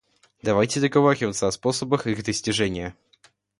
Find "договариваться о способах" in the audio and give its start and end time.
0.79-2.07